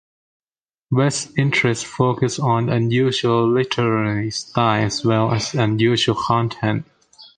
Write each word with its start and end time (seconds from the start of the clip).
West's 0.89 1.31
interests 1.37 1.83
focused 1.83 2.39
on 2.39 2.69
unusual 2.69 3.47
literary 3.47 4.31
style 4.31 4.83
as 4.83 5.05
well 5.05 5.31
as 5.31 5.53
unusual 5.53 6.15
content. 6.15 6.87